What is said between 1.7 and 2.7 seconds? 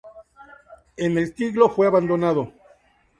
abandonado.